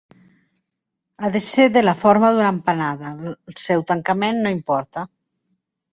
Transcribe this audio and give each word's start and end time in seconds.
Ha 1.25 1.29
de 1.35 1.41
ser 1.49 1.67
de 1.75 1.83
la 1.85 1.93
forma 1.99 2.33
d'una 2.37 2.49
empanada, 2.55 3.13
el 3.31 3.59
seu 3.67 3.85
tancament 3.93 4.45
no 4.47 4.59
importa. 4.61 5.05